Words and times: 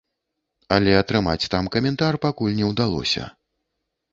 Але 0.77 0.95
атрымаць 1.01 1.49
там 1.55 1.69
каментар 1.75 2.13
пакуль 2.25 2.57
не 2.61 2.65
ўдалося. 2.73 3.29